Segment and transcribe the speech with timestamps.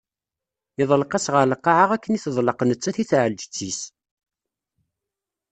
[0.79, 3.81] Yeḍleq-as ɣer lqaɛa akken i teḍleq nettat i tɛelǧet-is.